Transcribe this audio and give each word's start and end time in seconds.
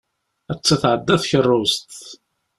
Atta 0.51 0.75
tεedda-d 0.81 1.21
tkeṛṛust. 1.23 1.93